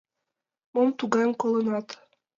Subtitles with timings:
[0.73, 1.87] Мом тугайым колынат?